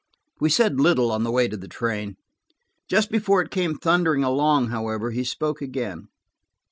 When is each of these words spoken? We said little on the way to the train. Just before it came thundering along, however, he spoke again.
We 0.39 0.49
said 0.49 0.79
little 0.81 1.11
on 1.11 1.21
the 1.23 1.29
way 1.29 1.47
to 1.47 1.55
the 1.55 1.67
train. 1.67 2.17
Just 2.89 3.11
before 3.11 3.39
it 3.43 3.51
came 3.51 3.75
thundering 3.77 4.23
along, 4.23 4.69
however, 4.69 5.11
he 5.11 5.23
spoke 5.23 5.61
again. 5.61 6.07